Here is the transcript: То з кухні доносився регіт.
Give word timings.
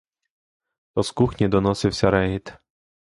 То 0.93 1.03
з 1.03 1.11
кухні 1.11 1.47
доносився 1.47 2.11
регіт. 2.11 2.53